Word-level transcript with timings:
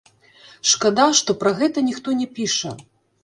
Шкада, 0.69 1.05
што 1.19 1.35
пра 1.43 1.51
гэта 1.61 1.83
ніхто 1.91 2.17
не 2.21 2.27
піша. 2.39 2.73